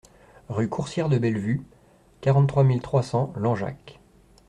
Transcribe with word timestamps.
Rue 0.49 0.67
Coursière 0.67 1.09
de 1.09 1.19
Bellevue, 1.19 1.61
quarante-trois 2.21 2.63
mille 2.63 2.81
trois 2.81 3.03
cents 3.03 3.31
Langeac 3.35 3.99